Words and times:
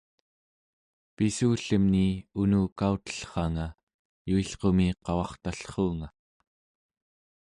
pissullemni 1.15 2.07
unukautellranga 2.43 3.67
yuilqumi 4.29 4.87
qavartallruunga 5.05 6.09